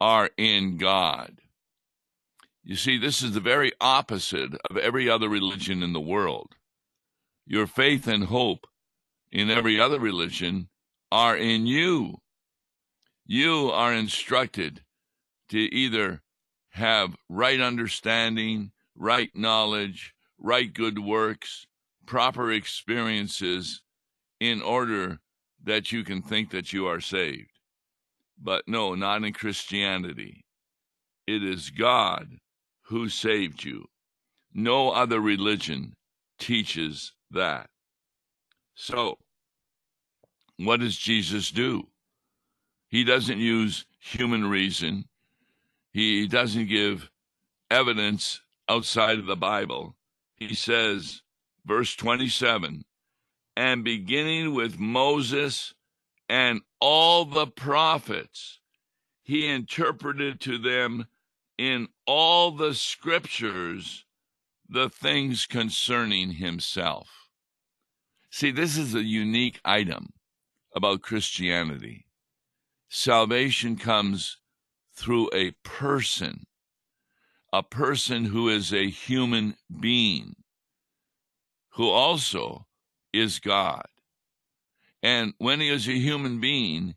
are 0.00 0.30
in 0.36 0.76
God. 0.76 1.40
You 2.62 2.76
see, 2.76 2.98
this 2.98 3.22
is 3.22 3.32
the 3.32 3.40
very 3.40 3.72
opposite 3.80 4.54
of 4.68 4.76
every 4.76 5.08
other 5.08 5.28
religion 5.28 5.82
in 5.82 5.92
the 5.92 6.00
world. 6.00 6.54
Your 7.46 7.66
faith 7.66 8.06
and 8.06 8.24
hope 8.24 8.66
in 9.32 9.50
every 9.50 9.80
other 9.80 9.98
religion 9.98 10.68
are 11.10 11.36
in 11.36 11.66
you. 11.66 12.18
You 13.26 13.70
are 13.70 13.94
instructed 13.94 14.82
to 15.48 15.58
either 15.58 16.22
have 16.70 17.16
right 17.28 17.60
understanding, 17.60 18.72
right 18.94 19.30
knowledge, 19.34 20.14
right 20.38 20.72
good 20.72 20.98
works, 20.98 21.66
proper 22.06 22.52
experiences 22.52 23.82
in 24.38 24.60
order 24.62 25.18
that 25.62 25.92
you 25.92 26.04
can 26.04 26.22
think 26.22 26.50
that 26.50 26.72
you 26.72 26.86
are 26.86 27.00
saved. 27.00 27.50
But 28.38 28.64
no, 28.66 28.94
not 28.94 29.24
in 29.24 29.32
Christianity. 29.32 30.44
It 31.26 31.42
is 31.42 31.70
God 31.70 32.38
who 32.90 33.08
saved 33.08 33.62
you. 33.64 33.86
No 34.52 34.90
other 34.90 35.20
religion 35.20 35.94
teaches 36.40 37.12
that. 37.30 37.70
So, 38.74 39.18
what 40.56 40.80
does 40.80 40.96
Jesus 40.96 41.52
do? 41.52 41.86
He 42.88 43.04
doesn't 43.04 43.38
use 43.38 43.86
human 44.00 44.50
reason. 44.50 45.04
He 45.92 46.26
doesn't 46.26 46.68
give 46.68 47.10
evidence 47.70 48.40
outside 48.68 49.20
of 49.20 49.26
the 49.26 49.36
Bible. 49.36 49.94
He 50.36 50.54
says, 50.54 51.22
verse 51.64 51.94
27, 51.94 52.84
and 53.56 53.84
beginning 53.84 54.52
with 54.52 54.80
Moses 54.80 55.74
and 56.28 56.60
all 56.80 57.24
the 57.24 57.46
prophets, 57.46 58.58
he 59.22 59.46
interpreted 59.46 60.40
to 60.40 60.58
them 60.58 61.06
in 61.56 61.86
all 62.12 62.50
the 62.50 62.74
scriptures 62.74 64.04
the 64.68 64.88
things 64.90 65.46
concerning 65.46 66.32
himself. 66.32 67.28
See, 68.32 68.50
this 68.50 68.76
is 68.76 68.96
a 68.96 69.04
unique 69.04 69.60
item 69.64 70.08
about 70.74 71.02
Christianity. 71.02 72.06
Salvation 72.88 73.76
comes 73.76 74.38
through 74.92 75.30
a 75.32 75.52
person, 75.62 76.46
a 77.52 77.62
person 77.62 78.24
who 78.24 78.48
is 78.48 78.72
a 78.72 78.90
human 78.90 79.54
being, 79.78 80.34
who 81.74 81.88
also 81.88 82.66
is 83.12 83.38
God. 83.38 83.86
And 85.00 85.34
when 85.38 85.60
he 85.60 85.68
is 85.68 85.86
a 85.86 85.92
human 85.92 86.40
being, 86.40 86.96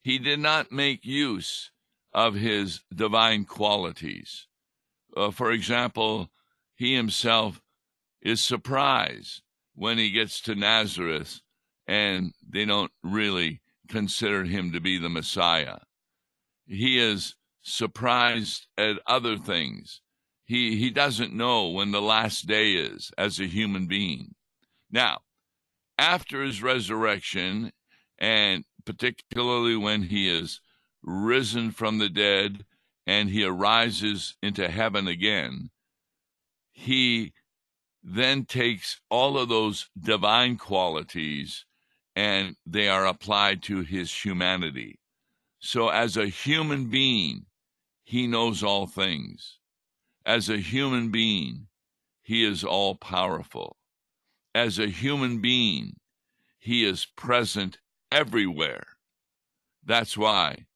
he 0.00 0.18
did 0.18 0.40
not 0.40 0.72
make 0.72 1.04
use 1.04 1.70
of 2.14 2.32
his 2.34 2.80
divine 2.94 3.44
qualities. 3.44 4.46
Uh, 5.16 5.30
for 5.30 5.50
example, 5.50 6.30
he 6.74 6.94
himself 6.94 7.60
is 8.20 8.40
surprised 8.42 9.42
when 9.74 9.98
he 9.98 10.10
gets 10.10 10.40
to 10.40 10.54
Nazareth 10.54 11.40
and 11.86 12.32
they 12.48 12.64
don't 12.64 12.92
really 13.02 13.60
consider 13.88 14.44
him 14.44 14.72
to 14.72 14.80
be 14.80 14.98
the 14.98 15.08
Messiah. 15.08 15.78
He 16.66 16.98
is 16.98 17.34
surprised 17.62 18.66
at 18.78 18.96
other 19.06 19.36
things. 19.36 20.00
He, 20.44 20.76
he 20.76 20.90
doesn't 20.90 21.34
know 21.34 21.68
when 21.68 21.90
the 21.90 22.02
last 22.02 22.46
day 22.46 22.72
is 22.72 23.10
as 23.16 23.40
a 23.40 23.46
human 23.46 23.86
being. 23.86 24.34
Now, 24.90 25.20
after 25.98 26.42
his 26.42 26.62
resurrection, 26.62 27.72
and 28.18 28.64
particularly 28.84 29.76
when 29.76 30.02
he 30.02 30.28
is 30.28 30.60
risen 31.02 31.70
from 31.70 31.98
the 31.98 32.08
dead 32.08 32.64
and 33.06 33.30
he 33.30 33.44
arises 33.44 34.36
into 34.42 34.68
heaven 34.68 35.06
again, 35.08 35.70
he 36.72 37.32
then 38.02 38.44
takes 38.44 39.00
all 39.10 39.38
of 39.38 39.48
those 39.48 39.88
divine 39.98 40.56
qualities 40.56 41.64
and 42.16 42.56
they 42.66 42.88
are 42.88 43.06
applied 43.06 43.62
to 43.62 43.80
his 43.80 44.12
humanity. 44.24 45.00
So, 45.58 45.88
as 45.88 46.16
a 46.16 46.26
human 46.26 46.90
being, 46.90 47.46
he 48.04 48.26
knows 48.26 48.62
all 48.62 48.86
things. 48.86 49.58
As 50.26 50.48
a 50.48 50.58
human 50.58 51.10
being, 51.10 51.68
he 52.22 52.44
is 52.44 52.62
all 52.62 52.94
powerful. 52.94 53.76
As 54.54 54.78
a 54.78 54.86
human 54.86 55.40
being, 55.40 55.96
he 56.58 56.84
is 56.84 57.04
present 57.04 57.78
everywhere. 58.12 58.84
That's 59.84 60.16
why 60.16 60.66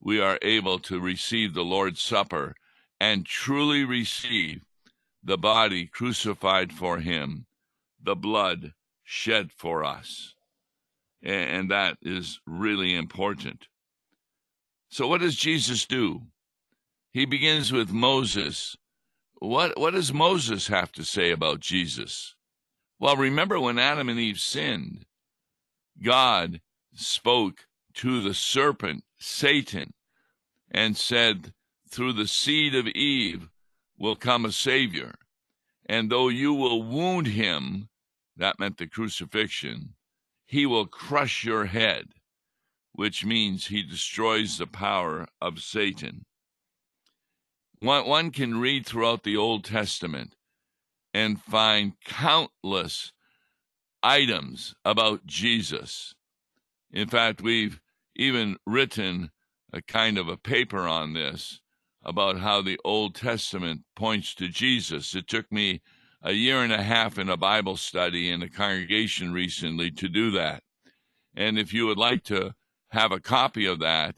we 0.00 0.20
are 0.20 0.38
able 0.42 0.78
to 0.80 1.00
receive 1.00 1.54
the 1.54 1.64
Lord's 1.64 2.00
Supper 2.00 2.54
and 3.00 3.26
truly 3.26 3.84
receive 3.84 4.64
the 5.22 5.38
body 5.38 5.86
crucified 5.86 6.72
for 6.72 6.98
him, 6.98 7.46
the 8.02 8.16
blood 8.16 8.74
shed 9.02 9.52
for 9.52 9.84
us. 9.84 10.34
And 11.22 11.70
that 11.70 11.98
is 12.00 12.40
really 12.46 12.94
important. 12.94 13.66
So, 14.88 15.08
what 15.08 15.20
does 15.20 15.36
Jesus 15.36 15.84
do? 15.84 16.22
He 17.12 17.26
begins 17.26 17.72
with 17.72 17.90
Moses. 17.90 18.76
What, 19.40 19.78
what 19.78 19.94
does 19.94 20.12
Moses 20.12 20.68
have 20.68 20.92
to 20.92 21.04
say 21.04 21.30
about 21.30 21.60
Jesus? 21.60 22.34
Well, 23.00 23.16
remember 23.16 23.60
when 23.60 23.78
Adam 23.78 24.08
and 24.08 24.18
Eve 24.18 24.40
sinned, 24.40 25.06
God 26.02 26.60
spoke 26.94 27.66
to 27.94 28.20
the 28.20 28.34
serpent, 28.34 29.04
Satan, 29.18 29.92
and 30.70 30.96
said, 30.96 31.52
Through 31.90 32.14
the 32.14 32.28
seed 32.28 32.74
of 32.74 32.86
Eve 32.88 33.48
will 33.98 34.16
come 34.16 34.44
a 34.44 34.52
Savior. 34.52 35.14
And 35.86 36.10
though 36.10 36.28
you 36.28 36.52
will 36.52 36.82
wound 36.82 37.28
him, 37.28 37.88
that 38.36 38.58
meant 38.58 38.76
the 38.76 38.86
crucifixion, 38.86 39.94
he 40.46 40.66
will 40.66 40.86
crush 40.86 41.44
your 41.44 41.66
head, 41.66 42.08
which 42.92 43.24
means 43.24 43.66
he 43.66 43.82
destroys 43.82 44.58
the 44.58 44.66
power 44.66 45.26
of 45.40 45.60
Satan. 45.60 46.24
One, 47.80 48.30
can 48.32 48.60
read 48.60 48.86
throughout 48.86 49.22
the 49.22 49.36
Old 49.36 49.64
Testament 49.64 50.34
and 51.14 51.40
find 51.40 51.92
countless 52.04 53.12
items 54.02 54.74
about 54.84 55.26
Jesus. 55.26 56.14
In 56.90 57.08
fact, 57.08 57.40
we've 57.40 57.80
even 58.18 58.58
written 58.66 59.30
a 59.72 59.80
kind 59.80 60.18
of 60.18 60.28
a 60.28 60.36
paper 60.36 60.86
on 60.86 61.14
this 61.14 61.60
about 62.04 62.40
how 62.40 62.60
the 62.60 62.78
Old 62.84 63.14
Testament 63.14 63.84
points 63.96 64.34
to 64.34 64.48
Jesus. 64.48 65.14
It 65.14 65.28
took 65.28 65.52
me 65.52 65.80
a 66.22 66.32
year 66.32 66.62
and 66.62 66.72
a 66.72 66.82
half 66.82 67.18
in 67.18 67.28
a 67.28 67.36
Bible 67.36 67.76
study 67.76 68.30
in 68.30 68.42
a 68.42 68.48
congregation 68.48 69.32
recently 69.32 69.90
to 69.92 70.08
do 70.08 70.30
that. 70.32 70.64
And 71.36 71.56
if 71.58 71.72
you 71.72 71.86
would 71.86 71.98
like 71.98 72.24
to 72.24 72.54
have 72.90 73.12
a 73.12 73.20
copy 73.20 73.66
of 73.66 73.78
that, 73.80 74.16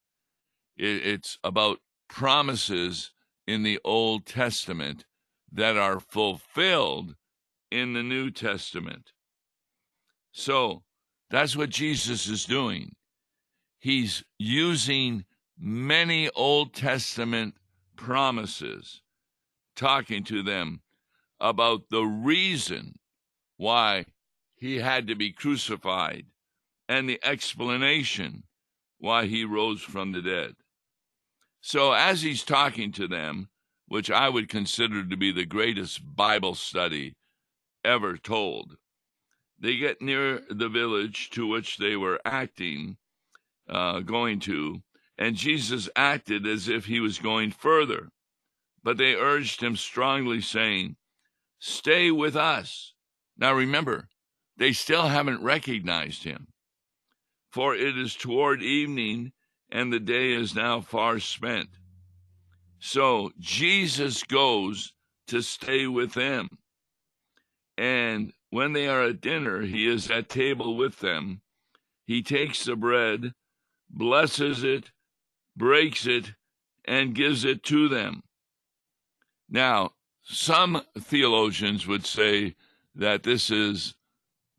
It's 0.76 1.38
about 1.44 1.78
promises 2.08 3.12
in 3.46 3.62
the 3.62 3.78
Old 3.84 4.26
Testament 4.26 5.04
that 5.52 5.76
are 5.76 6.00
fulfilled 6.00 7.14
in 7.70 7.92
the 7.92 8.02
New 8.02 8.30
Testament. 8.30 9.12
So 10.32 10.82
that's 11.30 11.56
what 11.56 11.70
Jesus 11.70 12.26
is 12.26 12.44
doing. 12.44 12.94
He's 13.78 14.24
using 14.38 15.24
many 15.58 16.30
Old 16.30 16.74
Testament 16.74 17.54
promises, 17.96 19.02
talking 19.76 20.24
to 20.24 20.42
them 20.42 20.80
about 21.40 21.88
the 21.90 22.04
reason 22.04 22.98
why 23.56 24.06
he 24.62 24.78
had 24.78 25.08
to 25.08 25.16
be 25.16 25.32
crucified 25.32 26.24
and 26.88 27.08
the 27.08 27.18
explanation 27.24 28.44
why 28.98 29.26
he 29.26 29.44
rose 29.44 29.82
from 29.82 30.12
the 30.12 30.22
dead. 30.22 30.54
So, 31.60 31.90
as 31.90 32.22
he's 32.22 32.44
talking 32.44 32.92
to 32.92 33.08
them, 33.08 33.48
which 33.88 34.08
I 34.08 34.28
would 34.28 34.48
consider 34.48 35.04
to 35.04 35.16
be 35.16 35.32
the 35.32 35.44
greatest 35.44 36.14
Bible 36.14 36.54
study 36.54 37.16
ever 37.84 38.16
told, 38.16 38.76
they 39.58 39.78
get 39.78 40.00
near 40.00 40.42
the 40.48 40.68
village 40.68 41.30
to 41.30 41.44
which 41.48 41.78
they 41.78 41.96
were 41.96 42.20
acting, 42.24 42.98
uh, 43.68 43.98
going 43.98 44.38
to, 44.40 44.80
and 45.18 45.34
Jesus 45.34 45.88
acted 45.96 46.46
as 46.46 46.68
if 46.68 46.84
he 46.84 47.00
was 47.00 47.18
going 47.18 47.50
further. 47.50 48.10
But 48.84 48.96
they 48.96 49.16
urged 49.16 49.60
him 49.60 49.74
strongly, 49.74 50.40
saying, 50.40 50.94
Stay 51.58 52.12
with 52.12 52.36
us. 52.36 52.94
Now 53.36 53.54
remember, 53.54 54.08
they 54.56 54.72
still 54.72 55.08
haven't 55.08 55.42
recognized 55.42 56.24
him. 56.24 56.48
For 57.50 57.74
it 57.74 57.98
is 57.98 58.14
toward 58.14 58.62
evening, 58.62 59.32
and 59.70 59.92
the 59.92 60.00
day 60.00 60.32
is 60.32 60.54
now 60.54 60.80
far 60.80 61.18
spent. 61.18 61.68
So 62.78 63.30
Jesus 63.38 64.22
goes 64.24 64.92
to 65.28 65.42
stay 65.42 65.86
with 65.86 66.14
them. 66.14 66.48
And 67.78 68.32
when 68.50 68.72
they 68.72 68.88
are 68.88 69.04
at 69.04 69.20
dinner, 69.20 69.62
he 69.62 69.86
is 69.86 70.10
at 70.10 70.28
table 70.28 70.76
with 70.76 70.98
them. 70.98 71.40
He 72.04 72.22
takes 72.22 72.64
the 72.64 72.76
bread, 72.76 73.32
blesses 73.88 74.64
it, 74.64 74.90
breaks 75.56 76.06
it, 76.06 76.32
and 76.84 77.14
gives 77.14 77.44
it 77.44 77.62
to 77.64 77.88
them. 77.88 78.22
Now, 79.48 79.92
some 80.22 80.82
theologians 80.98 81.86
would 81.86 82.04
say 82.04 82.56
that 82.94 83.22
this 83.22 83.50
is 83.50 83.94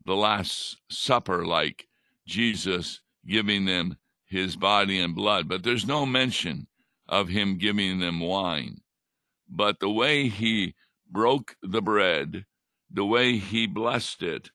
the 0.06 0.14
Last 0.14 0.78
Supper, 0.90 1.46
like 1.46 1.88
Jesus 2.26 3.00
giving 3.26 3.64
them 3.64 3.96
his 4.26 4.56
body 4.56 4.98
and 4.98 5.14
blood, 5.14 5.48
but 5.48 5.62
there's 5.62 5.86
no 5.86 6.04
mention 6.04 6.66
of 7.08 7.28
him 7.28 7.58
giving 7.58 8.00
them 8.00 8.20
wine. 8.20 8.80
But 9.48 9.80
the 9.80 9.90
way 9.90 10.28
he 10.28 10.74
broke 11.10 11.56
the 11.62 11.82
bread, 11.82 12.44
the 12.90 13.04
way 13.04 13.36
he 13.36 13.66
blessed 13.66 14.22
it, 14.22 14.50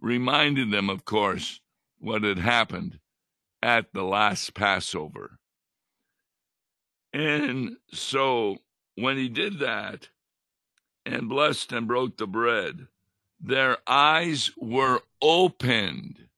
reminded 0.00 0.70
them, 0.70 0.90
of 0.90 1.04
course, 1.04 1.60
what 1.98 2.22
had 2.22 2.38
happened 2.38 2.98
at 3.62 3.92
the 3.92 4.04
last 4.04 4.54
Passover. 4.54 5.38
And 7.12 7.76
so 7.92 8.58
when 8.94 9.16
he 9.16 9.28
did 9.28 9.58
that 9.60 10.10
and 11.04 11.28
blessed 11.28 11.72
and 11.72 11.88
broke 11.88 12.18
the 12.18 12.26
bread, 12.26 12.88
their 13.40 13.78
eyes 13.86 14.50
were 14.56 15.02
opened. 15.20 16.28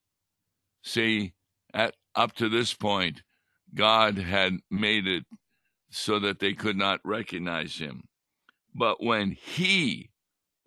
See, 0.82 1.34
at 1.72 1.94
up 2.14 2.32
to 2.34 2.48
this 2.48 2.74
point, 2.74 3.22
God 3.74 4.18
had 4.18 4.58
made 4.70 5.06
it 5.06 5.24
so 5.90 6.18
that 6.18 6.38
they 6.38 6.54
could 6.54 6.76
not 6.76 7.00
recognize 7.04 7.76
him. 7.76 8.04
But 8.74 9.02
when 9.02 9.32
he 9.32 10.10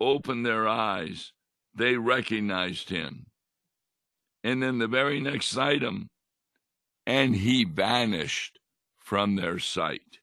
opened 0.00 0.44
their 0.44 0.68
eyes, 0.68 1.32
they 1.74 1.96
recognized 1.96 2.90
him. 2.90 3.26
And 4.44 4.62
then 4.62 4.78
the 4.78 4.88
very 4.88 5.20
next 5.20 5.56
item, 5.56 6.10
and 7.06 7.36
he 7.36 7.64
vanished 7.64 8.58
from 8.98 9.36
their 9.36 9.58
sight. 9.58 10.18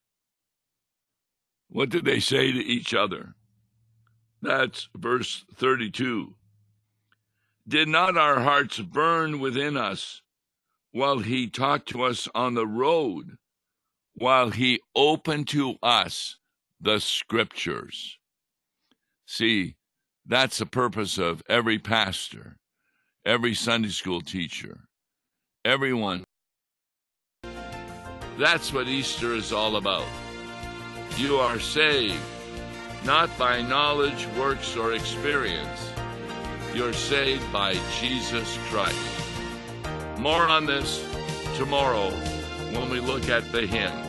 What 1.69 1.89
did 1.89 2.05
they 2.05 2.19
say 2.19 2.51
to 2.51 2.59
each 2.59 2.93
other? 2.93 3.35
That's 4.41 4.89
verse 4.95 5.45
32. 5.56 6.36
Did 7.67 7.88
not 7.88 8.17
our 8.17 8.39
hearts 8.39 8.80
burn 8.80 9.39
within 9.39 9.78
us 9.78 10.21
while 10.91 11.19
he 11.19 11.47
talked 11.47 11.89
to 11.89 12.04
us 12.04 12.28
on 12.34 12.54
the 12.54 12.65
road, 12.65 13.38
while 14.13 14.49
he 14.49 14.80
opened 14.95 15.47
to 15.49 15.75
us 15.84 16.38
the 16.80 16.99
scriptures? 16.99 18.17
See, 19.25 19.75
that's 20.25 20.58
the 20.58 20.65
purpose 20.65 21.17
of 21.17 21.43
every 21.49 21.78
pastor, 21.78 22.58
every 23.25 23.54
Sunday 23.54 23.89
school 23.89 24.21
teacher, 24.21 24.86
everyone. 25.65 26.23
That's 28.38 28.71
what 28.71 28.88
Easter 28.88 29.36
is 29.36 29.52
all 29.52 29.75
about. 29.75 30.08
You 31.17 31.38
are 31.38 31.60
saved 31.60 32.19
not 33.03 33.35
by 33.38 33.62
knowledge, 33.62 34.27
works, 34.38 34.75
or 34.75 34.93
experience. 34.93 35.91
You're 36.73 36.93
saved 36.93 37.51
by 37.51 37.75
Jesus 37.99 38.57
Christ. 38.69 38.97
More 40.17 40.47
on 40.47 40.65
this 40.65 41.05
tomorrow 41.55 42.12
when 42.71 42.89
we 42.89 42.99
look 42.99 43.29
at 43.29 43.51
the 43.51 43.65
hymn. 43.65 44.08